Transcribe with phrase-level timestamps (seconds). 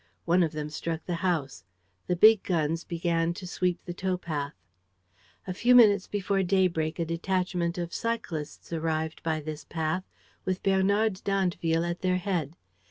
[0.25, 1.63] One of them struck the house.
[2.07, 4.53] The big guns began to sweep the towpath.
[5.45, 10.03] A few minutes before daybreak, a detachment of cyclists arrived by this path,
[10.43, 12.55] with Bernard d'Andeville at their head.